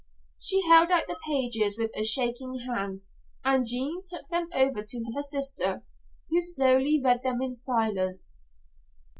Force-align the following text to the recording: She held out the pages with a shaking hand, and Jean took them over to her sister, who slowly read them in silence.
She 0.39 0.63
held 0.67 0.89
out 0.89 1.05
the 1.07 1.19
pages 1.27 1.77
with 1.77 1.91
a 1.95 2.03
shaking 2.03 2.61
hand, 2.65 3.03
and 3.45 3.67
Jean 3.67 4.01
took 4.03 4.27
them 4.29 4.49
over 4.51 4.81
to 4.81 5.05
her 5.13 5.21
sister, 5.21 5.83
who 6.31 6.41
slowly 6.41 6.99
read 7.03 7.21
them 7.21 7.39
in 7.39 7.53
silence. 7.53 8.47